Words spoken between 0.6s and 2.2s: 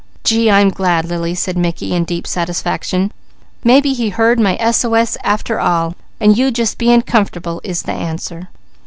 glad, Lily," said Mickey in